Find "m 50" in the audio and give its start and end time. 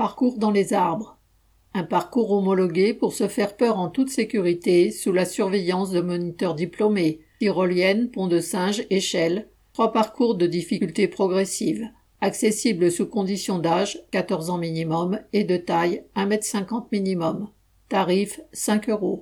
16.30-16.90